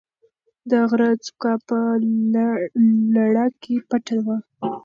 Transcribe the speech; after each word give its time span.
د 0.69 0.71
غره 0.89 1.09
څوکه 1.25 1.53
په 1.67 1.77
لړه 3.15 3.45
کې 3.61 3.75
پټه 3.89 4.17
وه. 4.25 4.37